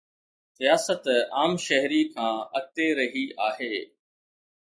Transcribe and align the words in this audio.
رياست 0.61 1.03
عام 1.37 1.53
شهري 1.67 2.01
کان 2.13 2.33
اڳتي 2.57 2.87
رهي 2.99 3.25
آهي. 3.47 3.75